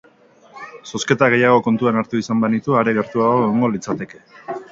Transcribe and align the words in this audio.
Zozketa 0.91 1.27
gehiago 1.33 1.59
kontuan 1.67 1.99
hartu 2.01 2.23
izan 2.23 2.41
banitu, 2.47 2.77
are 2.81 2.97
gertuago 3.01 3.37
egongo 3.45 3.73
litzateke. 3.77 4.23